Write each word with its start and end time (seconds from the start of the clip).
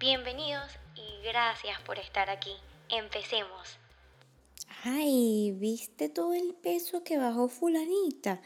Bienvenidos 0.00 0.64
y 0.96 1.26
gracias 1.26 1.78
por 1.82 1.98
estar 1.98 2.30
aquí. 2.30 2.52
Empecemos. 2.88 3.76
Ay, 4.82 5.52
¿viste 5.52 6.08
todo 6.08 6.32
el 6.32 6.54
peso 6.54 7.04
que 7.04 7.18
bajó 7.18 7.48
fulanita? 7.48 8.40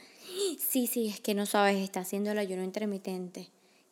Sí, 0.59 0.88
sí, 0.88 1.06
es 1.06 1.20
que 1.20 1.33
no 1.33 1.47
sabes, 1.47 1.77
está 1.77 2.01
haciendo 2.01 2.33
el 2.33 2.38
ayuno 2.38 2.64
intermitente. 2.64 3.51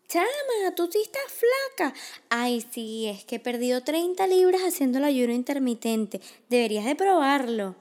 Chama, 0.08 0.74
tú 0.74 0.88
sí 0.90 1.02
estás 1.04 1.22
flaca. 1.28 1.94
Ay, 2.30 2.66
sí, 2.72 3.06
es 3.06 3.24
que 3.24 3.36
he 3.36 3.40
perdido 3.40 3.84
30 3.84 4.26
libras 4.26 4.62
haciendo 4.62 4.98
el 4.98 5.04
ayuno 5.04 5.32
intermitente. 5.32 6.20
Deberías 6.48 6.84
de 6.84 6.96
probarlo. 6.96 7.76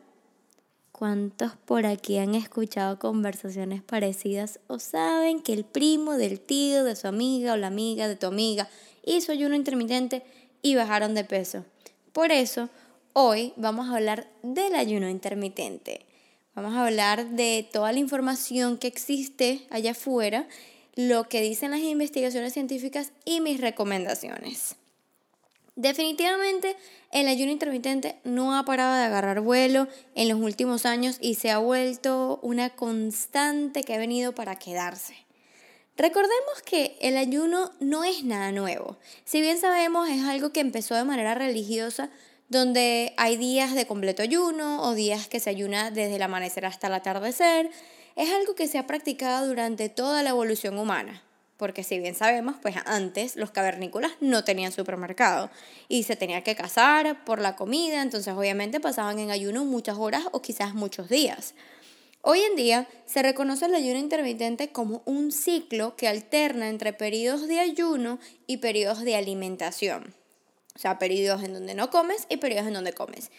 ¿Cuántos 0.92 1.56
por 1.56 1.88
aquí 1.88 2.20
han 2.20 2.36
escuchado 2.36 3.00
conversaciones 3.00 3.82
parecidas 3.82 4.60
o 4.68 4.78
saben 4.78 5.42
que 5.42 5.54
el 5.54 5.66
primo 5.66 6.18
del 6.18 6.40
tío 6.40 6.84
de 6.84 6.96
su 6.96 7.08
amiga 7.08 7.54
o 7.54 7.58
la 7.58 7.66
amiga 7.66 8.08
de 8.08 8.16
tu 8.16 8.28
amiga 8.28 8.70
hizo 9.06 9.32
ayuno 9.32 9.56
intermitente 9.56 10.24
y 10.62 10.76
bajaron 10.76 11.16
de 11.16 11.24
peso? 11.24 11.66
Por 12.14 12.32
eso, 12.32 12.70
hoy 13.14 13.54
vamos 13.56 13.90
a 13.90 13.96
hablar 13.96 14.28
del 14.44 14.76
ayuno 14.76 15.10
intermitente. 15.10 16.06
Vamos 16.54 16.76
a 16.76 16.86
hablar 16.86 17.30
de 17.30 17.68
toda 17.72 17.92
la 17.94 18.00
información 18.00 18.78
que 18.78 18.88
existe 18.88 19.66
allá 19.70 19.92
afuera, 19.92 20.48
lo 20.96 21.30
que 21.30 21.42
dicen 21.42 21.72
las 21.72 21.80
investigaciones 21.80 22.54
científicas 22.54 23.14
y 23.24 23.40
mis 23.40 23.62
recomendaciones. 23.62 24.76
Definitivamente 25.76 26.76
el 27.12 27.28
ayuno 27.28 27.52
intermitente 27.52 28.18
no 28.26 28.58
ha 28.58 28.66
parado 28.66 28.96
de 28.96 29.04
agarrar 29.04 29.40
vuelo 29.40 29.88
en 30.16 30.28
los 30.28 30.40
últimos 30.40 30.86
años 30.86 31.18
y 31.22 31.36
se 31.36 31.50
ha 31.50 31.60
vuelto 31.60 32.40
una 32.42 32.72
constante 32.72 33.84
que 33.84 33.94
ha 33.94 33.98
venido 33.98 34.36
para 34.36 34.58
quedarse. 34.58 35.16
Recordemos 35.98 36.62
que 36.66 36.98
el 37.02 37.18
ayuno 37.18 37.72
no 37.80 38.04
es 38.04 38.24
nada 38.24 38.52
nuevo. 38.52 38.98
Si 39.26 39.42
bien 39.42 39.60
sabemos 39.60 40.10
es 40.10 40.24
algo 40.24 40.52
que 40.52 40.62
empezó 40.62 40.96
de 40.96 41.04
manera 41.04 41.36
religiosa, 41.36 42.10
donde 42.48 43.14
hay 43.18 43.38
días 43.38 43.76
de 43.76 43.88
completo 43.88 44.22
ayuno 44.22 44.82
o 44.84 44.94
días 44.94 45.28
que 45.28 45.40
se 45.40 45.50
ayuna 45.50 45.92
desde 45.92 46.16
el 46.16 46.22
amanecer 46.22 46.66
hasta 46.66 46.88
el 46.88 46.94
atardecer, 46.94 47.70
es 48.16 48.30
algo 48.32 48.56
que 48.56 48.68
se 48.68 48.78
ha 48.78 48.88
practicado 48.88 49.48
durante 49.48 49.90
toda 49.90 50.24
la 50.24 50.32
evolución 50.32 50.78
humana. 50.78 51.24
Porque 51.58 51.84
si 51.84 52.00
bien 52.00 52.16
sabemos, 52.16 52.56
pues 52.62 52.76
antes 52.86 53.36
los 53.36 53.52
cavernícolas 53.52 54.12
no 54.20 54.44
tenían 54.44 54.72
supermercado 54.72 55.52
y 55.88 56.04
se 56.04 56.16
tenía 56.16 56.44
que 56.44 56.56
cazar 56.56 57.24
por 57.24 57.40
la 57.40 57.56
comida, 57.56 58.02
entonces 58.02 58.34
obviamente 58.34 58.80
pasaban 58.80 59.20
en 59.20 59.30
ayuno 59.30 59.64
muchas 59.64 59.98
horas 59.98 60.24
o 60.32 60.42
quizás 60.42 60.74
muchos 60.74 61.08
días. 61.08 61.54
Hoy 62.24 62.42
en 62.42 62.56
día 62.56 62.88
se 63.08 63.24
reconoce 63.24 63.66
el 63.66 63.74
ayuno 63.74 63.98
intermitente 63.98 64.72
como 64.72 65.02
un 65.06 65.32
ciclo 65.32 65.96
que 65.96 66.08
alterna 66.08 66.70
entre 66.70 66.94
periodos 66.94 67.48
de 67.48 67.60
ayuno 67.60 68.20
y 68.46 68.58
periodos 68.58 69.02
de 69.02 69.16
alimentación. 69.16 70.14
O 70.76 70.80
sea, 70.80 71.00
periodos 71.00 71.44
en 71.44 71.54
donde 71.54 71.74
no 71.74 71.90
comes 71.90 72.28
y 72.30 72.38
periodos 72.38 72.68
en 72.68 72.76
donde 72.76 72.94
comes. 72.94 73.32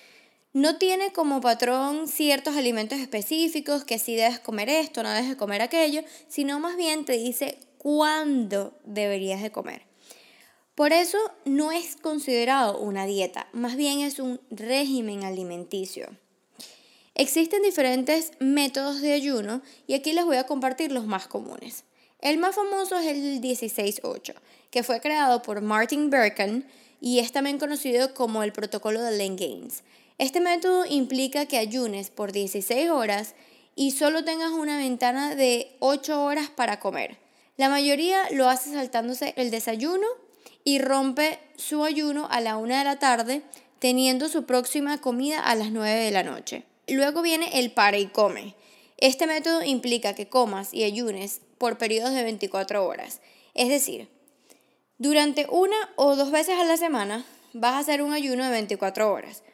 No 0.53 0.79
tiene 0.79 1.13
como 1.13 1.41
patrón 1.41 2.09
ciertos 2.09 2.57
alimentos 2.57 2.99
específicos, 2.99 3.85
que 3.85 4.01
si 4.01 4.17
debes 4.17 4.41
comer 4.41 4.69
esto, 4.69 5.05
no 5.05 5.11
debes 5.11 5.37
comer 5.37 5.63
aquello, 5.63 6.03
sino 6.27 6.59
más 6.59 6.77
bien 6.77 7.05
te 7.05 7.13
dice 7.13 7.59
cuándo 7.79 8.77
deberías 8.85 9.43
de 9.43 9.53
comer. 9.53 9.83
Por 10.75 10.93
eso 10.93 11.19
no 11.45 11.71
es 11.71 11.97
considerado 11.97 12.79
una 12.81 13.07
dieta, 13.07 13.47
más 13.53 13.77
bien 13.77 14.01
es 14.01 14.19
un 14.19 14.41
régimen 14.51 15.23
alimenticio. 15.23 16.09
Existen 17.15 17.63
diferentes 17.63 18.33
métodos 18.41 19.03
de 19.03 19.13
ayuno 19.13 19.61
y 19.87 19.93
aquí 19.93 20.15
les 20.15 20.25
voy 20.25 20.39
a 20.39 20.47
compartir 20.47 20.93
los 20.93 21.05
más 21.05 21.27
comunes. 21.27 21.85
El 22.21 22.39
más 22.39 22.55
famoso 22.55 22.99
es 22.99 23.07
el 23.07 23.43
16-8, 23.43 24.35
que 24.71 24.83
fue 24.83 25.01
creado 25.01 25.43
por 25.43 25.61
Martin 25.61 26.09
Berkan 26.09 26.65
y 27.03 27.19
es 27.19 27.31
también 27.31 27.59
conocido 27.59 28.15
como 28.15 28.43
el 28.43 28.53
protocolo 28.53 29.03
de 29.03 29.11
Lane 29.11 29.37
Gaines. 29.37 29.83
Este 30.17 30.41
método 30.41 30.87
implica 30.87 31.45
que 31.45 31.59
ayunes 31.59 32.09
por 32.09 32.33
16 32.33 32.89
horas 32.89 33.35
y 33.75 33.91
solo 33.91 34.25
tengas 34.25 34.53
una 34.53 34.79
ventana 34.79 35.35
de 35.35 35.77
8 35.81 36.25
horas 36.25 36.49
para 36.49 36.81
comer. 36.81 37.19
La 37.59 37.69
mayoría 37.69 38.31
lo 38.31 38.49
hace 38.49 38.71
saltándose 38.73 39.35
el 39.37 39.51
desayuno 39.51 40.07
y 40.65 40.79
rompe 40.79 41.39
su 41.57 41.85
ayuno 41.85 42.27
a 42.31 42.41
la 42.41 42.57
1 42.57 42.75
de 42.75 42.85
la 42.85 42.99
tarde, 42.99 43.43
teniendo 43.81 44.31
su 44.31 44.45
próxima 44.45 44.99
comida 44.99 45.41
a 45.41 45.55
las 45.57 45.73
9 45.73 46.05
de 46.05 46.11
la 46.11 46.23
noche. 46.23 46.65
Luego 46.89 47.23
viene 47.23 47.61
el 47.61 47.71
para 47.71 47.99
y 47.99 48.07
come. 48.07 48.57
Este 48.99 49.27
método 49.27 49.63
implica 49.63 50.15
que 50.15 50.29
comas 50.29 50.75
y 50.75 50.83
ayunes 50.83 51.41
por 51.59 51.79
periodos 51.79 52.13
de 52.13 52.25
24 52.25 52.85
horas. 52.85 53.21
Es 53.55 53.69
decir, 53.69 54.09
durante 54.99 55.47
una 55.49 55.77
o 55.95 56.17
dos 56.17 56.33
veces 56.33 56.59
a 56.59 56.65
la 56.65 56.77
semana 56.77 57.25
vas 57.53 57.75
a 57.75 57.79
hacer 57.79 58.03
un 58.03 58.13
ayuno 58.13 58.45
de 58.45 58.51
24 58.51 59.13
horas. 59.13 59.45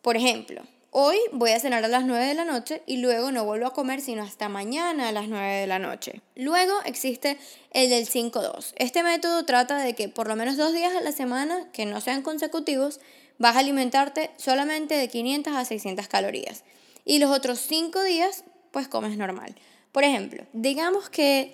Por 0.00 0.16
ejemplo, 0.16 0.62
hoy 0.90 1.18
voy 1.32 1.50
a 1.50 1.60
cenar 1.60 1.84
a 1.84 1.88
las 1.88 2.04
9 2.04 2.24
de 2.24 2.34
la 2.34 2.46
noche 2.46 2.82
y 2.86 2.98
luego 2.98 3.32
no 3.32 3.44
vuelvo 3.44 3.66
a 3.66 3.74
comer 3.74 4.00
sino 4.00 4.22
hasta 4.22 4.48
mañana 4.48 5.08
a 5.08 5.12
las 5.12 5.28
9 5.28 5.56
de 5.56 5.66
la 5.66 5.78
noche. 5.78 6.22
Luego 6.36 6.72
existe 6.86 7.36
el 7.72 7.90
del 7.90 8.06
5-2. 8.06 8.72
Este 8.76 9.02
método 9.02 9.44
trata 9.44 9.78
de 9.78 9.94
que 9.94 10.08
por 10.08 10.26
lo 10.26 10.36
menos 10.36 10.56
dos 10.56 10.72
días 10.72 10.94
a 10.94 11.02
la 11.02 11.12
semana, 11.12 11.68
que 11.72 11.84
no 11.84 12.00
sean 12.00 12.22
consecutivos, 12.22 12.98
vas 13.36 13.56
a 13.56 13.60
alimentarte 13.60 14.30
solamente 14.38 14.94
de 14.94 15.08
500 15.08 15.54
a 15.54 15.64
600 15.66 16.08
calorías 16.08 16.64
y 17.08 17.18
los 17.18 17.32
otros 17.32 17.58
cinco 17.58 18.04
días 18.04 18.44
pues 18.70 18.86
comes 18.86 19.16
normal. 19.16 19.56
Por 19.90 20.04
ejemplo, 20.04 20.44
digamos 20.52 21.08
que 21.08 21.52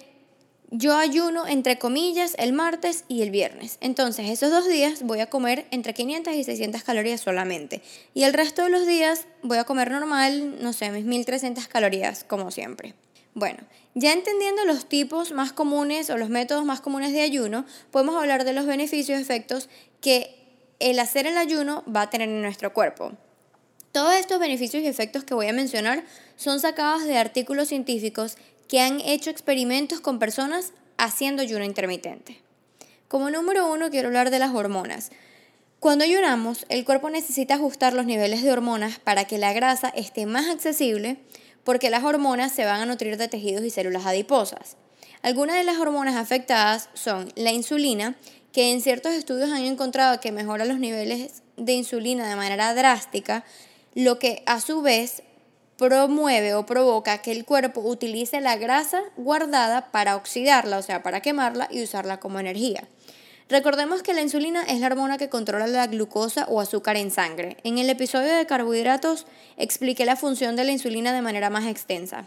yo 0.70 0.96
ayuno 0.98 1.46
entre 1.46 1.78
comillas 1.78 2.34
el 2.38 2.52
martes 2.52 3.04
y 3.06 3.22
el 3.22 3.30
viernes. 3.30 3.78
Entonces 3.80 4.28
esos 4.28 4.50
dos 4.50 4.68
días 4.68 5.04
voy 5.04 5.20
a 5.20 5.30
comer 5.30 5.66
entre 5.70 5.94
500 5.94 6.34
y 6.34 6.42
600 6.42 6.82
calorías 6.82 7.20
solamente. 7.20 7.80
Y 8.12 8.24
el 8.24 8.34
resto 8.34 8.64
de 8.64 8.70
los 8.70 8.84
días 8.84 9.26
voy 9.42 9.58
a 9.58 9.64
comer 9.64 9.92
normal, 9.92 10.60
no 10.60 10.72
sé, 10.72 10.90
mis 10.90 11.04
1300 11.04 11.68
calorías 11.68 12.24
como 12.24 12.50
siempre. 12.50 12.94
Bueno, 13.34 13.60
ya 13.94 14.12
entendiendo 14.12 14.64
los 14.64 14.88
tipos 14.88 15.30
más 15.30 15.52
comunes 15.52 16.10
o 16.10 16.18
los 16.18 16.30
métodos 16.30 16.64
más 16.64 16.80
comunes 16.80 17.12
de 17.12 17.22
ayuno, 17.22 17.64
podemos 17.92 18.16
hablar 18.16 18.44
de 18.44 18.52
los 18.52 18.66
beneficios 18.66 19.18
y 19.18 19.22
efectos 19.22 19.68
que 20.00 20.34
el 20.80 20.98
hacer 20.98 21.28
el 21.28 21.36
ayuno 21.36 21.84
va 21.84 22.02
a 22.02 22.10
tener 22.10 22.28
en 22.28 22.42
nuestro 22.42 22.72
cuerpo. 22.72 23.12
Todos 23.94 24.14
estos 24.14 24.40
beneficios 24.40 24.82
y 24.82 24.88
efectos 24.88 25.22
que 25.22 25.34
voy 25.34 25.46
a 25.46 25.52
mencionar 25.52 26.02
son 26.34 26.58
sacados 26.58 27.04
de 27.04 27.16
artículos 27.16 27.68
científicos 27.68 28.36
que 28.66 28.80
han 28.80 29.00
hecho 29.00 29.30
experimentos 29.30 30.00
con 30.00 30.18
personas 30.18 30.72
haciendo 30.98 31.42
ayuno 31.42 31.64
intermitente. 31.64 32.40
Como 33.06 33.30
número 33.30 33.70
uno 33.72 33.90
quiero 33.90 34.08
hablar 34.08 34.30
de 34.30 34.40
las 34.40 34.52
hormonas. 34.52 35.12
Cuando 35.78 36.02
ayunamos, 36.02 36.66
el 36.70 36.84
cuerpo 36.84 37.08
necesita 37.08 37.54
ajustar 37.54 37.92
los 37.92 38.04
niveles 38.04 38.42
de 38.42 38.50
hormonas 38.50 38.98
para 38.98 39.26
que 39.26 39.38
la 39.38 39.52
grasa 39.52 39.90
esté 39.90 40.26
más 40.26 40.48
accesible 40.48 41.18
porque 41.62 41.88
las 41.88 42.02
hormonas 42.02 42.50
se 42.50 42.64
van 42.64 42.80
a 42.80 42.86
nutrir 42.86 43.16
de 43.16 43.28
tejidos 43.28 43.64
y 43.64 43.70
células 43.70 44.06
adiposas. 44.06 44.76
Algunas 45.22 45.54
de 45.54 45.62
las 45.62 45.78
hormonas 45.78 46.16
afectadas 46.16 46.88
son 46.94 47.32
la 47.36 47.52
insulina, 47.52 48.16
que 48.52 48.72
en 48.72 48.80
ciertos 48.80 49.12
estudios 49.12 49.52
han 49.52 49.62
encontrado 49.62 50.18
que 50.18 50.32
mejora 50.32 50.64
los 50.64 50.80
niveles 50.80 51.44
de 51.56 51.74
insulina 51.74 52.28
de 52.28 52.34
manera 52.34 52.74
drástica, 52.74 53.44
lo 53.94 54.18
que 54.18 54.42
a 54.46 54.60
su 54.60 54.82
vez 54.82 55.22
promueve 55.76 56.54
o 56.54 56.66
provoca 56.66 57.18
que 57.18 57.32
el 57.32 57.44
cuerpo 57.44 57.80
utilice 57.80 58.40
la 58.40 58.56
grasa 58.56 59.02
guardada 59.16 59.90
para 59.90 60.16
oxidarla, 60.16 60.78
o 60.78 60.82
sea, 60.82 61.02
para 61.02 61.20
quemarla 61.20 61.68
y 61.70 61.82
usarla 61.82 62.20
como 62.20 62.38
energía. 62.38 62.88
Recordemos 63.48 64.02
que 64.02 64.14
la 64.14 64.22
insulina 64.22 64.62
es 64.62 64.80
la 64.80 64.86
hormona 64.86 65.18
que 65.18 65.28
controla 65.28 65.66
la 65.66 65.86
glucosa 65.86 66.46
o 66.48 66.60
azúcar 66.60 66.96
en 66.96 67.10
sangre. 67.10 67.58
En 67.62 67.78
el 67.78 67.90
episodio 67.90 68.32
de 68.32 68.46
carbohidratos 68.46 69.26
expliqué 69.56 70.06
la 70.06 70.16
función 70.16 70.56
de 70.56 70.64
la 70.64 70.72
insulina 70.72 71.12
de 71.12 71.20
manera 71.20 71.50
más 71.50 71.66
extensa. 71.66 72.26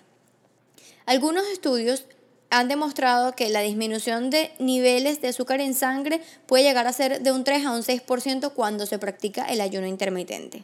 Algunos 1.06 1.48
estudios 1.48 2.06
han 2.50 2.68
demostrado 2.68 3.34
que 3.34 3.50
la 3.50 3.62
disminución 3.62 4.30
de 4.30 4.52
niveles 4.60 5.20
de 5.22 5.30
azúcar 5.30 5.60
en 5.60 5.74
sangre 5.74 6.22
puede 6.46 6.64
llegar 6.64 6.86
a 6.86 6.94
ser 6.94 7.22
de 7.22 7.32
un 7.32 7.44
3 7.44 7.66
a 7.66 7.72
un 7.72 7.82
6% 7.82 8.54
cuando 8.54 8.86
se 8.86 9.00
practica 9.00 9.46
el 9.46 9.62
ayuno 9.62 9.88
intermitente. 9.88 10.64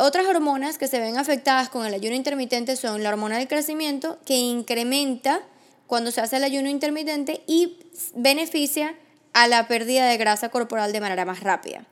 Otras 0.00 0.26
hormonas 0.26 0.78
que 0.78 0.86
se 0.86 1.00
ven 1.00 1.18
afectadas 1.18 1.68
con 1.68 1.84
el 1.84 1.92
ayuno 1.92 2.14
intermitente 2.14 2.76
son 2.76 3.02
la 3.02 3.08
hormona 3.08 3.38
del 3.38 3.48
crecimiento, 3.48 4.20
que 4.24 4.36
incrementa 4.36 5.42
cuando 5.88 6.12
se 6.12 6.20
hace 6.20 6.36
el 6.36 6.44
ayuno 6.44 6.68
intermitente 6.68 7.42
y 7.48 7.78
beneficia 8.14 8.94
a 9.32 9.48
la 9.48 9.66
pérdida 9.66 10.06
de 10.06 10.16
grasa 10.16 10.50
corporal 10.50 10.92
de 10.92 11.00
manera 11.00 11.24
más 11.24 11.40
rápida. 11.40 11.84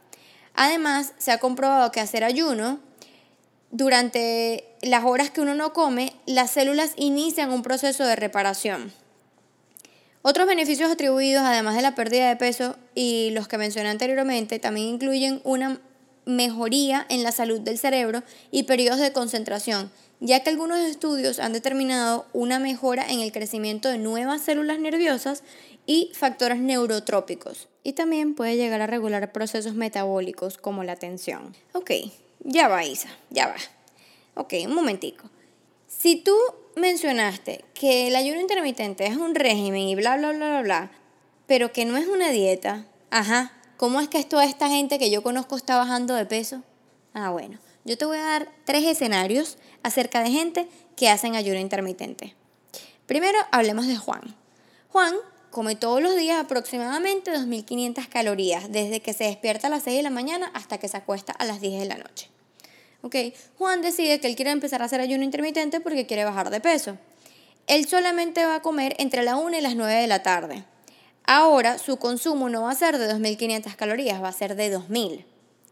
Además, 0.55 1.14
se 1.19 1.32
ha 1.32 1.38
comprobado 1.38 1.91
que 1.91 1.99
hacer 1.99 2.23
ayuno 2.23 2.79
durante 3.73 4.64
las 4.82 5.05
horas 5.05 5.31
que 5.31 5.41
uno 5.41 5.56
no 5.56 5.73
come, 5.73 6.12
las 6.26 6.53
células 6.53 6.93
inician 6.94 7.50
un 7.50 7.62
proceso 7.62 8.05
de 8.05 8.14
reparación. 8.14 8.93
Otros 10.23 10.47
beneficios 10.47 10.93
atribuidos, 10.93 11.44
además 11.44 11.75
de 11.75 11.82
la 11.82 11.97
pérdida 11.97 12.29
de 12.29 12.37
peso 12.37 12.76
y 12.94 13.31
los 13.32 13.49
que 13.49 13.58
mencioné 13.58 13.88
anteriormente, 13.88 14.61
también 14.61 14.87
incluyen 14.87 15.41
una 15.43 15.81
mejoría 16.26 17.06
en 17.08 17.23
la 17.23 17.32
salud 17.32 17.61
del 17.61 17.78
cerebro 17.78 18.23
y 18.50 18.64
periodos 18.64 19.00
de 19.00 19.12
concentración, 19.12 19.90
ya 20.20 20.43
que 20.43 20.50
algunos 20.50 20.78
estudios 20.78 21.38
han 21.38 21.52
determinado 21.52 22.26
una 22.32 22.58
mejora 22.58 23.06
en 23.08 23.20
el 23.20 23.32
crecimiento 23.32 23.88
de 23.88 23.99
nuevas 23.99 24.43
células 24.43 24.78
nerviosas 24.78 25.43
y 25.87 26.11
factores 26.14 26.58
neurotrópicos. 26.58 27.69
Y 27.84 27.93
también 27.93 28.34
puede 28.34 28.56
llegar 28.56 28.82
a 28.82 28.87
regular 28.88 29.32
procesos 29.32 29.75
metabólicos 29.75 30.58
como 30.58 30.84
la 30.84 30.96
tensión. 30.96 31.55
Ok, 31.73 31.93
ya 32.40 32.69
va 32.69 32.84
Isa, 32.84 33.08
ya 33.31 33.46
va. 33.46 33.56
Ok, 34.34 34.55
un 34.67 34.75
momentico. 34.75 35.31
Si 35.87 36.17
tú 36.17 36.37
mencionaste 36.75 37.64
que 37.72 38.08
el 38.08 38.17
ayuno 38.17 38.40
intermitente 38.40 39.06
es 39.06 39.17
un 39.17 39.34
régimen 39.34 39.82
y 39.82 39.94
bla, 39.94 40.17
bla, 40.17 40.32
bla, 40.32 40.49
bla, 40.49 40.62
bla, 40.62 40.90
pero 41.46 41.72
que 41.72 41.84
no 41.84 41.96
es 41.96 42.08
una 42.08 42.31
dieta, 42.31 42.87
ajá, 43.11 43.52
¿cómo 43.76 44.00
es 44.00 44.08
que 44.08 44.23
toda 44.25 44.44
esta 44.44 44.69
gente 44.69 44.99
que 44.99 45.11
yo 45.11 45.23
conozco 45.23 45.56
está 45.56 45.76
bajando 45.76 46.14
de 46.14 46.26
peso? 46.26 46.62
Ah, 47.14 47.31
bueno, 47.31 47.58
yo 47.84 47.96
te 47.96 48.05
voy 48.05 48.19
a 48.19 48.23
dar 48.23 48.49
tres 48.64 48.84
escenarios 48.84 49.58
acerca 49.82 50.23
de 50.23 50.31
gente 50.31 50.69
que 50.96 51.08
hacen 51.08 51.34
ayuno 51.37 51.61
intermitente. 51.61 52.34
Primero, 53.06 53.38
hablemos 53.52 53.87
de 53.87 53.96
Juan. 53.96 54.34
Juan 54.88 55.14
come 55.50 55.76
todos 55.76 56.02
los 56.02 56.17
días 56.17 56.38
aproximadamente 56.38 57.32
2.500 57.32 58.08
calorías, 58.08 58.70
desde 58.70 59.00
que 59.00 59.12
se 59.12 59.25
despierta 59.25 59.69
a 59.69 59.70
las 59.70 59.84
6 59.84 59.96
de 59.96 60.02
la 60.02 60.11
mañana 60.11 60.50
hasta 60.55 60.79
que 60.79 60.88
se 60.88 60.96
acuesta 60.96 61.32
a 61.32 61.44
las 61.44 61.61
10 61.61 61.81
de 61.81 61.87
la 61.87 61.96
noche. 61.96 62.29
Juan 63.58 63.82
decide 63.82 64.20
que 64.20 64.26
él 64.26 64.37
quiere 64.37 64.50
empezar 64.50 64.82
a 64.82 64.87
hacer 64.87 65.00
ayuno 65.00 65.25
intermitente 65.25 65.81
porque 65.81 66.06
quiere 66.06 66.25
bajar 66.25 66.50
de 66.50 66.61
peso. 66.61 66.99
Él 67.67 67.87
solamente 67.88 68.44
va 68.44 68.56
a 68.56 68.62
comer 68.62 68.94
entre 68.99 69.22
la 69.22 69.37
1 69.37 69.58
y 69.58 69.61
las 69.61 69.76
9 69.76 69.94
de 69.94 70.06
la 70.06 70.22
tarde. 70.22 70.64
Ahora 71.26 71.78
su 71.78 71.96
consumo 71.96 72.49
no 72.49 72.62
va 72.62 72.70
a 72.70 72.75
ser 72.76 72.99
de 72.99 73.12
2.500 73.12 73.75
calorías, 73.75 74.23
va 74.23 74.28
a 74.28 74.32
ser 74.32 74.55
de 74.55 74.76
2.000. 74.76 75.25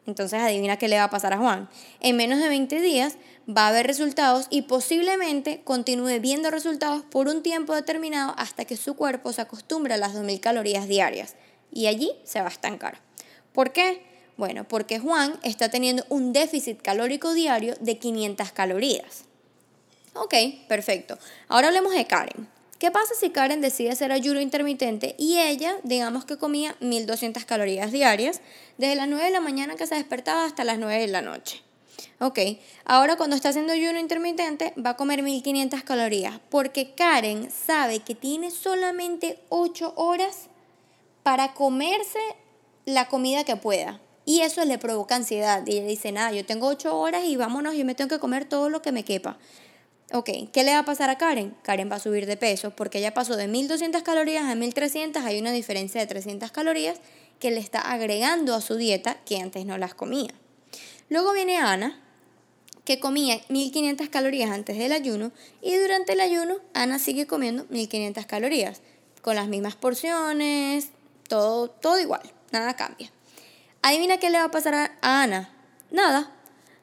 Entonces 0.06 0.40
adivina 0.40 0.76
qué 0.76 0.88
le 0.88 0.98
va 0.98 1.04
a 1.04 1.10
pasar 1.10 1.32
a 1.32 1.38
Juan. 1.38 1.68
En 2.00 2.16
menos 2.16 2.40
de 2.40 2.48
20 2.48 2.80
días 2.80 3.16
va 3.48 3.66
a 3.66 3.68
haber 3.68 3.86
resultados 3.86 4.48
y 4.50 4.62
posiblemente 4.62 5.62
continúe 5.62 6.20
viendo 6.20 6.50
resultados 6.50 7.02
por 7.04 7.28
un 7.28 7.42
tiempo 7.42 7.74
determinado 7.74 8.34
hasta 8.36 8.64
que 8.64 8.76
su 8.76 8.96
cuerpo 8.96 9.32
se 9.32 9.42
acostumbre 9.42 9.94
a 9.94 9.96
las 9.96 10.14
2.000 10.14 10.40
calorías 10.40 10.88
diarias. 10.88 11.36
Y 11.72 11.86
allí 11.86 12.12
se 12.24 12.40
va 12.40 12.46
a 12.46 12.50
estancar. 12.50 13.00
¿Por 13.52 13.72
qué? 13.72 14.02
Bueno, 14.36 14.66
porque 14.66 14.98
Juan 14.98 15.38
está 15.42 15.68
teniendo 15.68 16.04
un 16.08 16.32
déficit 16.32 16.82
calórico 16.82 17.32
diario 17.32 17.76
de 17.80 17.98
500 17.98 18.52
calorías. 18.52 19.24
Ok, 20.14 20.34
perfecto. 20.68 21.18
Ahora 21.48 21.68
hablemos 21.68 21.94
de 21.94 22.06
Karen. 22.06 22.48
¿Qué 22.78 22.90
pasa 22.90 23.14
si 23.14 23.30
Karen 23.30 23.60
decide 23.60 23.90
hacer 23.90 24.12
ayuno 24.12 24.40
intermitente 24.40 25.14
y 25.18 25.38
ella, 25.38 25.76
digamos 25.84 26.24
que 26.24 26.36
comía 26.36 26.76
1200 26.80 27.44
calorías 27.44 27.92
diarias 27.92 28.40
desde 28.78 28.96
las 28.96 29.08
9 29.08 29.24
de 29.24 29.30
la 29.30 29.40
mañana 29.40 29.76
que 29.76 29.86
se 29.86 29.94
despertaba 29.94 30.44
hasta 30.44 30.64
las 30.64 30.78
9 30.78 31.00
de 31.00 31.08
la 31.08 31.22
noche? 31.22 31.62
Ok, 32.20 32.38
ahora 32.84 33.16
cuando 33.16 33.36
está 33.36 33.50
haciendo 33.50 33.72
ayuno 33.72 33.98
intermitente 33.98 34.72
va 34.76 34.90
a 34.90 34.96
comer 34.96 35.22
1500 35.22 35.82
calorías 35.82 36.40
porque 36.50 36.94
Karen 36.94 37.50
sabe 37.50 38.00
que 38.00 38.14
tiene 38.14 38.50
solamente 38.50 39.38
8 39.48 39.94
horas 39.96 40.48
para 41.22 41.54
comerse 41.54 42.20
la 42.84 43.08
comida 43.08 43.44
que 43.44 43.56
pueda. 43.56 44.00
Y 44.26 44.40
eso 44.40 44.64
le 44.64 44.78
provoca 44.78 45.16
ansiedad. 45.16 45.66
Y 45.66 45.78
ella 45.78 45.86
dice, 45.86 46.12
nada, 46.12 46.32
yo 46.32 46.46
tengo 46.46 46.68
ocho 46.68 46.98
horas 46.98 47.24
y 47.24 47.36
vámonos, 47.36 47.74
yo 47.74 47.84
me 47.84 47.94
tengo 47.94 48.08
que 48.08 48.18
comer 48.18 48.46
todo 48.46 48.70
lo 48.70 48.80
que 48.80 48.92
me 48.92 49.04
quepa. 49.04 49.38
Ok, 50.12 50.30
¿qué 50.52 50.64
le 50.64 50.72
va 50.72 50.80
a 50.80 50.84
pasar 50.84 51.08
a 51.10 51.18
Karen? 51.18 51.56
Karen 51.62 51.90
va 51.90 51.96
a 51.96 52.00
subir 52.00 52.26
de 52.26 52.36
peso 52.36 52.70
porque 52.70 52.98
ella 52.98 53.14
pasó 53.14 53.36
de 53.36 53.48
1200 53.48 54.02
calorías 54.02 54.44
a 54.44 54.54
1300, 54.54 55.24
hay 55.24 55.40
una 55.40 55.50
diferencia 55.50 56.00
de 56.00 56.06
300 56.06 56.52
calorías 56.52 56.98
que 57.40 57.50
le 57.50 57.58
está 57.58 57.80
agregando 57.80 58.54
a 58.54 58.60
su 58.60 58.76
dieta 58.76 59.18
que 59.24 59.38
antes 59.38 59.64
no 59.64 59.78
las 59.78 59.94
comía. 59.94 60.30
Luego 61.08 61.32
viene 61.32 61.56
Ana, 61.56 62.00
que 62.84 63.00
comía 63.00 63.40
1500 63.48 64.08
calorías 64.10 64.50
antes 64.50 64.76
del 64.78 64.92
ayuno 64.92 65.32
y 65.62 65.74
durante 65.76 66.12
el 66.12 66.20
ayuno 66.20 66.56
Ana 66.74 66.98
sigue 66.98 67.26
comiendo 67.26 67.66
1500 67.70 68.26
calorías, 68.26 68.82
con 69.22 69.36
las 69.36 69.48
mismas 69.48 69.74
porciones, 69.74 70.90
todo, 71.28 71.68
todo 71.68 71.98
igual, 71.98 72.22
nada 72.52 72.76
cambia. 72.76 73.10
Adivina 73.80 74.18
qué 74.18 74.28
le 74.30 74.38
va 74.38 74.44
a 74.44 74.50
pasar 74.50 74.74
a 74.74 75.22
Ana. 75.22 75.50
Nada. 75.90 76.33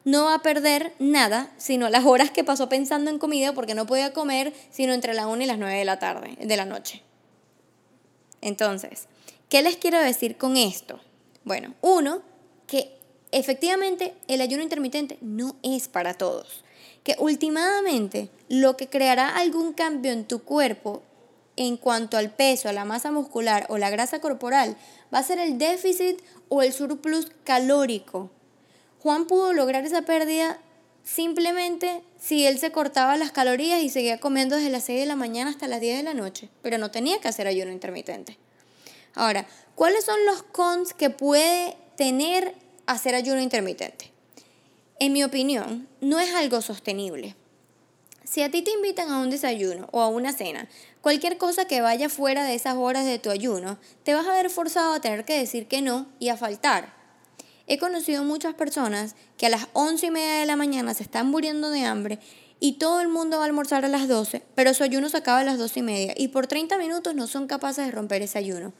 No 0.03 0.25
va 0.25 0.35
a 0.35 0.41
perder 0.41 0.93
nada, 0.99 1.51
sino 1.57 1.89
las 1.89 2.05
horas 2.05 2.31
que 2.31 2.43
pasó 2.43 2.69
pensando 2.69 3.11
en 3.11 3.19
comida 3.19 3.53
porque 3.53 3.75
no 3.75 3.85
podía 3.85 4.13
comer 4.13 4.53
sino 4.71 4.93
entre 4.93 5.13
las 5.13 5.27
1 5.27 5.43
y 5.43 5.45
las 5.45 5.59
9 5.59 5.77
de 5.77 5.85
la 5.85 5.99
tarde, 5.99 6.37
de 6.39 6.57
la 6.57 6.65
noche. 6.65 7.03
Entonces, 8.41 9.07
¿qué 9.49 9.61
les 9.61 9.77
quiero 9.77 9.99
decir 9.99 10.37
con 10.37 10.57
esto? 10.57 10.99
Bueno, 11.43 11.75
uno, 11.81 12.21
que 12.67 12.97
efectivamente 13.31 14.15
el 14.27 14.41
ayuno 14.41 14.63
intermitente 14.63 15.17
no 15.21 15.55
es 15.63 15.87
para 15.87 16.15
todos. 16.15 16.63
Que 17.03 17.15
últimamente 17.19 18.29
lo 18.49 18.77
que 18.77 18.89
creará 18.89 19.29
algún 19.29 19.73
cambio 19.73 20.11
en 20.11 20.25
tu 20.25 20.43
cuerpo 20.43 21.03
en 21.55 21.77
cuanto 21.77 22.17
al 22.17 22.31
peso, 22.31 22.69
a 22.69 22.73
la 22.73 22.85
masa 22.85 23.11
muscular 23.11 23.65
o 23.69 23.77
la 23.77 23.89
grasa 23.89 24.19
corporal 24.19 24.77
va 25.13 25.19
a 25.19 25.23
ser 25.23 25.39
el 25.39 25.57
déficit 25.57 26.21
o 26.49 26.61
el 26.61 26.73
surplus 26.73 27.27
calórico. 27.43 28.29
Juan 29.01 29.25
pudo 29.25 29.51
lograr 29.51 29.83
esa 29.83 30.03
pérdida 30.03 30.59
simplemente 31.03 32.03
si 32.19 32.45
él 32.45 32.59
se 32.59 32.71
cortaba 32.71 33.17
las 33.17 33.31
calorías 33.31 33.81
y 33.81 33.89
seguía 33.89 34.19
comiendo 34.19 34.55
desde 34.55 34.69
las 34.69 34.83
6 34.83 34.99
de 34.99 35.05
la 35.07 35.15
mañana 35.15 35.49
hasta 35.49 35.67
las 35.67 35.81
10 35.81 35.97
de 35.97 36.03
la 36.03 36.13
noche, 36.13 36.49
pero 36.61 36.77
no 36.77 36.91
tenía 36.91 37.19
que 37.19 37.27
hacer 37.27 37.47
ayuno 37.47 37.71
intermitente. 37.71 38.37
Ahora, 39.15 39.47
¿cuáles 39.73 40.05
son 40.05 40.23
los 40.27 40.43
cons 40.43 40.93
que 40.93 41.09
puede 41.09 41.75
tener 41.97 42.53
hacer 42.85 43.15
ayuno 43.15 43.41
intermitente? 43.41 44.11
En 44.99 45.13
mi 45.13 45.23
opinión, 45.23 45.87
no 45.99 46.19
es 46.19 46.35
algo 46.35 46.61
sostenible. 46.61 47.35
Si 48.23 48.43
a 48.43 48.51
ti 48.51 48.61
te 48.61 48.69
invitan 48.69 49.09
a 49.09 49.17
un 49.17 49.31
desayuno 49.31 49.89
o 49.91 50.01
a 50.01 50.09
una 50.09 50.31
cena, 50.31 50.69
cualquier 51.01 51.39
cosa 51.39 51.65
que 51.65 51.81
vaya 51.81 52.07
fuera 52.07 52.43
de 52.43 52.53
esas 52.53 52.75
horas 52.75 53.05
de 53.05 53.17
tu 53.17 53.31
ayuno, 53.31 53.79
te 54.03 54.13
vas 54.13 54.27
a 54.27 54.33
ver 54.33 54.51
forzado 54.51 54.93
a 54.93 55.01
tener 55.01 55.25
que 55.25 55.39
decir 55.39 55.67
que 55.67 55.81
no 55.81 56.05
y 56.19 56.29
a 56.29 56.37
faltar. 56.37 57.00
He 57.71 57.77
conocido 57.77 58.25
muchas 58.25 58.53
personas 58.53 59.15
que 59.37 59.45
a 59.45 59.49
las 59.49 59.69
once 59.71 60.07
y 60.07 60.11
media 60.11 60.41
de 60.41 60.45
la 60.45 60.57
mañana 60.57 60.93
se 60.93 61.03
están 61.03 61.27
muriendo 61.27 61.69
de 61.69 61.85
hambre 61.85 62.19
y 62.59 62.73
todo 62.73 62.99
el 62.99 63.07
mundo 63.07 63.37
va 63.37 63.43
a 63.43 63.45
almorzar 63.45 63.85
a 63.85 63.87
las 63.87 64.09
12, 64.09 64.43
pero 64.55 64.73
su 64.73 64.83
ayuno 64.83 65.07
se 65.07 65.15
acaba 65.15 65.39
a 65.39 65.45
las 65.45 65.57
doce 65.57 65.79
y 65.79 65.83
media 65.83 66.13
y 66.17 66.27
por 66.27 66.47
30 66.47 66.77
minutos 66.77 67.15
no 67.15 67.27
son 67.27 67.47
capaces 67.47 67.85
de 67.85 67.91
romper 67.93 68.23
ese 68.23 68.37
ayuno. 68.37 68.73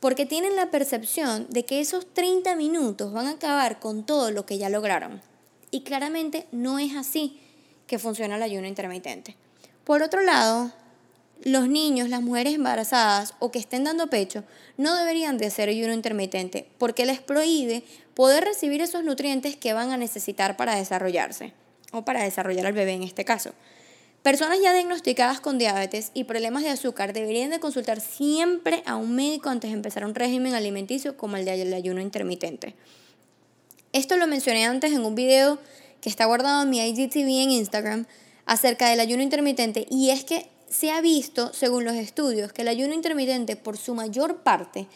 Porque 0.00 0.26
tienen 0.26 0.56
la 0.56 0.72
percepción 0.72 1.46
de 1.50 1.64
que 1.64 1.78
esos 1.80 2.12
30 2.14 2.56
minutos 2.56 3.12
van 3.12 3.28
a 3.28 3.30
acabar 3.34 3.78
con 3.78 4.04
todo 4.04 4.32
lo 4.32 4.44
que 4.44 4.58
ya 4.58 4.70
lograron. 4.70 5.22
Y 5.70 5.82
claramente 5.82 6.48
no 6.50 6.80
es 6.80 6.96
así 6.96 7.38
que 7.86 8.00
funciona 8.00 8.34
el 8.34 8.42
ayuno 8.42 8.66
intermitente. 8.66 9.36
Por 9.84 10.02
otro 10.02 10.20
lado, 10.22 10.72
los 11.44 11.68
niños, 11.68 12.08
las 12.08 12.22
mujeres 12.22 12.54
embarazadas 12.54 13.34
o 13.38 13.50
que 13.50 13.58
estén 13.58 13.84
dando 13.84 14.08
pecho 14.08 14.44
no 14.76 14.96
deberían 14.96 15.38
de 15.38 15.46
hacer 15.46 15.68
ayuno 15.68 15.92
intermitente 15.92 16.68
porque 16.78 17.06
les 17.06 17.20
prohíbe 17.20 17.84
poder 18.14 18.44
recibir 18.44 18.80
esos 18.80 19.04
nutrientes 19.04 19.56
que 19.56 19.72
van 19.72 19.90
a 19.90 19.96
necesitar 19.96 20.56
para 20.56 20.76
desarrollarse 20.76 21.52
o 21.92 22.04
para 22.04 22.22
desarrollar 22.22 22.66
al 22.66 22.72
bebé 22.72 22.92
en 22.92 23.02
este 23.02 23.24
caso. 23.24 23.52
Personas 24.22 24.58
ya 24.60 24.72
diagnosticadas 24.72 25.38
con 25.40 25.56
diabetes 25.56 26.10
y 26.12 26.24
problemas 26.24 26.64
de 26.64 26.70
azúcar 26.70 27.12
deberían 27.12 27.50
de 27.50 27.60
consultar 27.60 28.00
siempre 28.00 28.82
a 28.84 28.96
un 28.96 29.14
médico 29.14 29.50
antes 29.50 29.70
de 29.70 29.76
empezar 29.76 30.04
un 30.04 30.16
régimen 30.16 30.54
alimenticio 30.54 31.16
como 31.16 31.36
el 31.36 31.44
de 31.44 31.74
ayuno 31.74 32.00
intermitente. 32.00 32.74
Esto 33.92 34.16
lo 34.16 34.26
mencioné 34.26 34.64
antes 34.64 34.92
en 34.92 35.04
un 35.04 35.14
video 35.14 35.60
que 36.00 36.08
está 36.08 36.24
guardado 36.24 36.64
en 36.64 36.70
mi 36.70 36.80
IGTV 36.80 37.42
en 37.44 37.50
Instagram 37.50 38.06
acerca 38.46 38.88
del 38.88 38.98
ayuno 38.98 39.22
intermitente 39.22 39.86
y 39.88 40.10
es 40.10 40.24
que 40.24 40.48
se 40.68 40.90
ha 40.90 41.00
visto, 41.00 41.52
según 41.52 41.84
los 41.84 41.94
estudios, 41.94 42.52
que 42.52 42.62
el 42.62 42.68
ayuno 42.68 42.94
intermitente 42.94 43.56
por 43.56 43.76
su 43.76 43.94
mayor 43.94 44.42
parte 44.42 44.86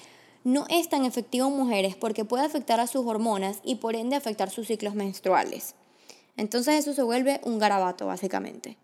no 0.44 0.66
es 0.68 0.88
tan 0.88 1.04
efectivo 1.04 1.48
en 1.48 1.56
mujeres 1.56 1.96
porque 1.96 2.24
puede 2.24 2.44
afectar 2.44 2.80
a 2.80 2.86
sus 2.86 3.06
hormonas 3.06 3.58
y 3.62 3.76
por 3.76 3.94
ende 3.94 4.16
afectar 4.16 4.50
sus 4.50 4.66
ciclos 4.66 4.94
menstruales. 4.94 5.74
Entonces 6.36 6.74
eso 6.76 6.94
se 6.94 7.02
vuelve 7.02 7.40
un 7.44 7.58
garabato 7.58 8.06
básicamente. 8.06 8.76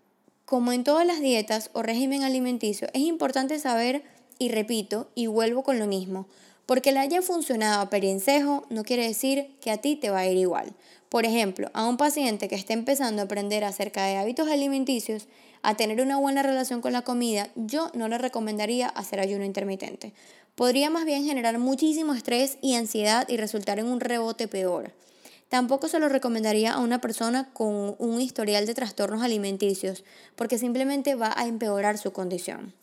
Como 0.45 0.71
en 0.71 0.83
todas 0.83 1.05
las 1.05 1.19
dietas 1.19 1.69
o 1.73 1.81
régimen 1.81 2.23
alimenticio, 2.23 2.87
es 2.93 3.01
importante 3.01 3.59
saber, 3.59 4.03
y 4.39 4.49
repito, 4.49 5.09
y 5.15 5.27
vuelvo 5.27 5.63
con 5.63 5.79
lo 5.79 5.87
mismo, 5.87 6.27
porque 6.65 6.91
le 6.91 6.99
haya 6.99 7.21
funcionado 7.21 7.81
a 7.81 7.89
Periencejo 7.89 8.65
no 8.69 8.83
quiere 8.83 9.07
decir 9.07 9.57
que 9.61 9.71
a 9.71 9.77
ti 9.77 9.95
te 9.95 10.09
va 10.09 10.19
a 10.19 10.27
ir 10.27 10.37
igual. 10.37 10.73
Por 11.09 11.25
ejemplo, 11.25 11.69
a 11.73 11.87
un 11.87 11.97
paciente 11.97 12.47
que 12.47 12.55
esté 12.55 12.73
empezando 12.73 13.21
a 13.21 13.25
aprender 13.25 13.63
acerca 13.63 14.05
de 14.05 14.17
hábitos 14.17 14.47
alimenticios, 14.49 15.27
a 15.61 15.75
tener 15.75 16.01
una 16.01 16.17
buena 16.17 16.43
relación 16.43 16.81
con 16.81 16.93
la 16.93 17.03
comida, 17.03 17.49
yo 17.55 17.91
no 17.93 18.07
le 18.07 18.17
recomendaría 18.17 18.87
hacer 18.87 19.19
ayuno 19.19 19.45
intermitente, 19.45 20.13
podría 20.55 20.89
más 20.89 21.05
bien 21.05 21.23
generar 21.23 21.59
muchísimo 21.59 22.13
estrés 22.13 22.57
y 22.61 22.75
ansiedad 22.75 23.27
y 23.29 23.37
resultar 23.37 23.79
en 23.79 23.87
un 23.87 23.99
rebote 23.99 24.47
peor. 24.47 24.93
Tampoco 25.49 25.87
se 25.87 25.99
lo 25.99 26.09
recomendaría 26.09 26.73
a 26.73 26.79
una 26.79 26.99
persona 26.99 27.49
con 27.53 27.95
un 27.99 28.19
historial 28.19 28.65
de 28.65 28.73
trastornos 28.73 29.21
alimenticios, 29.21 30.03
porque 30.35 30.57
simplemente 30.57 31.15
va 31.15 31.33
a 31.35 31.47
empeorar 31.47 31.97
su 31.97 32.11
condición. 32.11 32.73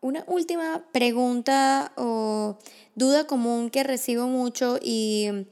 Una 0.00 0.24
última 0.26 0.84
pregunta 0.92 1.92
o 1.96 2.58
duda 2.94 3.26
común 3.26 3.70
que 3.70 3.82
recibo 3.82 4.26
mucho 4.26 4.78
y 4.82 5.46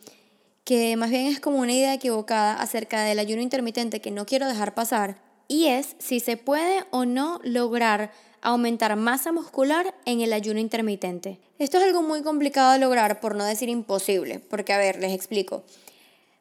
que 0.64 0.96
más 0.96 1.10
bien 1.10 1.26
es 1.26 1.40
como 1.40 1.58
una 1.58 1.72
idea 1.72 1.94
equivocada 1.94 2.60
acerca 2.60 3.02
del 3.02 3.18
ayuno 3.18 3.40
intermitente 3.40 4.00
que 4.00 4.10
no 4.10 4.26
quiero 4.26 4.46
dejar 4.46 4.74
pasar, 4.74 5.25
y 5.48 5.66
es 5.66 5.96
si 5.98 6.20
se 6.20 6.36
puede 6.36 6.84
o 6.90 7.04
no 7.04 7.40
lograr 7.42 8.10
aumentar 8.42 8.94
masa 8.96 9.32
muscular 9.32 9.94
en 10.04 10.20
el 10.20 10.32
ayuno 10.32 10.60
intermitente. 10.60 11.38
Esto 11.58 11.78
es 11.78 11.84
algo 11.84 12.02
muy 12.02 12.22
complicado 12.22 12.72
de 12.72 12.78
lograr, 12.78 13.20
por 13.20 13.34
no 13.34 13.44
decir 13.44 13.68
imposible, 13.68 14.38
porque 14.38 14.72
a 14.72 14.78
ver, 14.78 15.00
les 15.00 15.12
explico. 15.12 15.64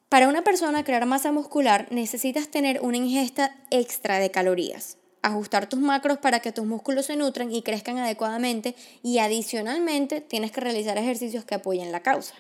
Para 0.09 0.27
una 0.27 0.43
persona 0.43 0.83
crear 0.83 1.05
masa 1.05 1.31
muscular 1.31 1.87
necesitas 1.89 2.49
tener 2.49 2.79
una 2.81 2.97
ingesta 2.97 3.55
extra 3.71 4.19
de 4.19 4.29
calorías, 4.29 4.97
ajustar 5.23 5.67
tus 5.67 5.79
macros 5.79 6.19
para 6.19 6.41
que 6.41 6.51
tus 6.51 6.65
músculos 6.65 7.07
se 7.07 7.15
nutran 7.15 7.51
y 7.51 7.63
crezcan 7.63 7.97
adecuadamente 7.97 8.75
y 9.01 9.17
adicionalmente 9.17 10.21
tienes 10.21 10.51
que 10.51 10.61
realizar 10.61 10.97
ejercicios 10.99 11.43
que 11.43 11.55
apoyen 11.55 11.91
la 11.91 12.01
causa. 12.01 12.35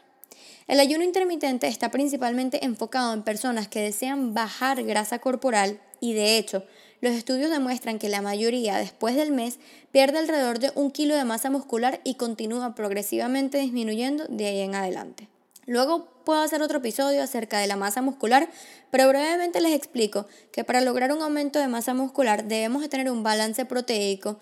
El 0.67 0.79
ayuno 0.79 1.03
intermitente 1.03 1.67
está 1.67 1.91
principalmente 1.91 2.65
enfocado 2.65 3.13
en 3.13 3.23
personas 3.23 3.67
que 3.67 3.81
desean 3.81 4.33
bajar 4.33 4.83
grasa 4.83 5.19
corporal 5.19 5.79
y 5.99 6.13
de 6.13 6.37
hecho 6.37 6.63
los 7.01 7.13
estudios 7.13 7.51
demuestran 7.51 7.99
que 7.99 8.09
la 8.09 8.21
mayoría 8.21 8.77
después 8.77 9.15
del 9.15 9.31
mes 9.31 9.59
pierde 9.91 10.17
alrededor 10.17 10.59
de 10.59 10.71
un 10.75 10.89
kilo 10.89 11.15
de 11.15 11.23
masa 11.23 11.49
muscular 11.49 12.01
y 12.03 12.15
continúa 12.15 12.73
progresivamente 12.73 13.59
disminuyendo 13.59 14.25
de 14.27 14.47
ahí 14.47 14.61
en 14.61 14.73
adelante. 14.73 15.27
Luego 15.67 16.07
puedo 16.25 16.41
hacer 16.41 16.61
otro 16.61 16.79
episodio 16.79 17.23
acerca 17.23 17.59
de 17.59 17.67
la 17.67 17.75
masa 17.75 18.01
muscular, 18.01 18.49
pero 18.91 19.07
brevemente 19.07 19.61
les 19.61 19.73
explico 19.73 20.27
que 20.51 20.63
para 20.63 20.81
lograr 20.81 21.11
un 21.11 21.21
aumento 21.21 21.59
de 21.59 21.67
masa 21.67 21.93
muscular 21.93 22.45
debemos 22.45 22.87
tener 22.89 23.09
un 23.11 23.23
balance 23.23 23.65
proteico 23.65 24.39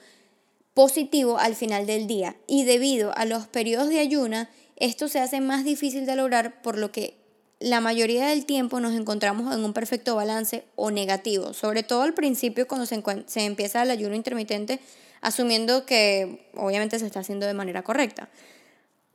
positivo 0.73 1.37
al 1.37 1.55
final 1.55 1.85
del 1.85 2.07
día 2.07 2.35
y 2.47 2.63
debido 2.63 3.15
a 3.15 3.25
los 3.25 3.47
periodos 3.47 3.89
de 3.89 3.99
ayuna 3.99 4.49
esto 4.77 5.07
se 5.07 5.19
hace 5.19 5.41
más 5.41 5.63
difícil 5.63 6.05
de 6.05 6.15
lograr 6.15 6.61
por 6.61 6.77
lo 6.77 6.91
que 6.91 7.15
la 7.63 7.79
mayoría 7.79 8.27
del 8.27 8.45
tiempo 8.45 8.81
nos 8.81 8.93
encontramos 8.93 9.55
en 9.55 9.63
un 9.63 9.71
perfecto 9.71 10.15
balance 10.15 10.65
o 10.75 10.91
negativo, 10.91 11.53
sobre 11.53 11.81
todo 11.81 12.01
al 12.01 12.13
principio 12.13 12.67
cuando 12.67 12.85
se, 12.85 13.01
empieza 13.45 13.83
el 13.83 13.91
ayuno 13.91 14.15
intermitente, 14.15 14.81
asumiendo 15.21 15.85
que 15.85 16.49
obviamente 16.55 16.99
se 16.99 17.05
está 17.05 17.21
haciendo 17.21 17.45
de 17.45 17.53
manera 17.53 17.81
correcta. 17.83 18.29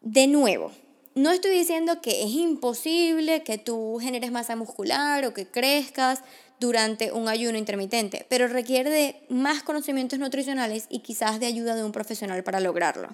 De 0.00 0.26
nuevo, 0.28 0.72
no 1.14 1.30
estoy 1.30 1.50
diciendo 1.50 2.00
que 2.00 2.22
es 2.22 2.30
imposible 2.30 3.42
que 3.42 3.58
tú 3.58 3.98
generes 4.00 4.30
masa 4.32 4.56
muscular 4.56 5.26
o 5.26 5.34
que 5.34 5.46
crezcas 5.46 6.22
durante 6.58 7.12
un 7.12 7.28
ayuno 7.28 7.58
intermitente, 7.58 8.24
pero 8.30 8.48
requiere 8.48 8.88
de 8.88 9.16
más 9.28 9.62
conocimientos 9.62 10.18
nutricionales 10.18 10.86
y 10.88 11.00
quizás 11.00 11.38
de 11.38 11.46
ayuda 11.46 11.74
de 11.74 11.84
un 11.84 11.92
profesional 11.92 12.42
para 12.44 12.60
lograrlo. 12.60 13.08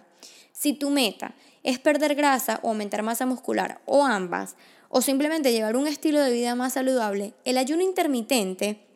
Si 0.55 0.73
tu 0.73 0.91
meta 0.91 1.35
es 1.65 1.81
perder 1.81 2.15
grasa 2.15 2.61
o 2.63 2.69
aumentar 2.69 3.03
masa 3.03 3.27
muscular 3.27 3.81
o 3.87 4.07
ambas, 4.07 4.55
o 4.89 5.03
simplemente 5.03 5.51
llevar 5.51 5.77
un 5.77 5.89
estilo 5.89 6.21
de 6.21 6.31
vida 6.31 6.55
más 6.55 6.75
saludable, 6.75 7.35
el 7.45 7.59
ayuno 7.59 7.83
intermitente 7.83 8.87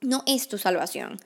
no 0.00 0.24
es 0.26 0.48
tu 0.48 0.58
salvación. 0.58 1.18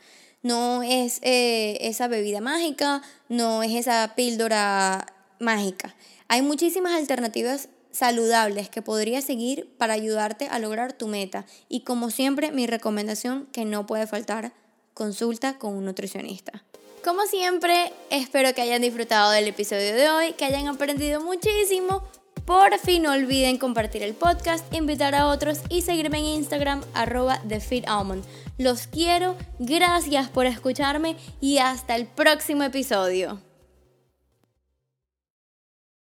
No 0.42 0.82
es 0.82 1.20
eh, 1.22 1.78
esa 1.80 2.06
bebida 2.06 2.42
mágica, 2.42 3.00
no 3.30 3.62
es 3.62 3.72
esa 3.72 4.12
píldora 4.14 5.06
mágica. 5.40 5.96
Hay 6.28 6.42
muchísimas 6.42 6.92
alternativas 6.92 7.70
saludables 7.90 8.68
que 8.68 8.82
podrías 8.82 9.24
seguir 9.24 9.74
para 9.78 9.94
ayudarte 9.94 10.48
a 10.48 10.58
lograr 10.58 10.92
tu 10.92 11.08
meta. 11.08 11.46
Y 11.70 11.80
como 11.80 12.10
siempre, 12.10 12.52
mi 12.52 12.66
recomendación 12.66 13.46
que 13.52 13.64
no 13.64 13.86
puede 13.86 14.06
faltar, 14.06 14.52
consulta 14.92 15.58
con 15.58 15.74
un 15.74 15.86
nutricionista. 15.86 16.62
Como 17.04 17.26
siempre, 17.26 17.92
espero 18.10 18.54
que 18.54 18.62
hayan 18.62 18.82
disfrutado 18.82 19.30
del 19.30 19.48
episodio 19.48 19.94
de 19.94 20.10
hoy, 20.10 20.32
que 20.32 20.44
hayan 20.44 20.68
aprendido 20.68 21.20
muchísimo 21.20 22.02
por 22.48 22.78
fin 22.78 23.02
no 23.02 23.12
olviden 23.12 23.58
compartir 23.58 24.02
el 24.02 24.14
podcast, 24.14 24.64
invitar 24.74 25.14
a 25.14 25.26
otros 25.26 25.60
y 25.68 25.82
seguirme 25.82 26.20
en 26.20 26.24
Instagram 26.24 26.82
arroba 26.94 27.42
TheFitAlmond. 27.46 28.24
Los 28.56 28.86
quiero, 28.86 29.36
gracias 29.58 30.30
por 30.30 30.46
escucharme 30.46 31.16
y 31.42 31.58
hasta 31.58 31.94
el 31.94 32.06
próximo 32.06 32.62
episodio. 32.62 33.38